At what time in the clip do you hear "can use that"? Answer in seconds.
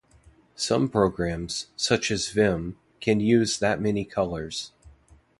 3.01-3.79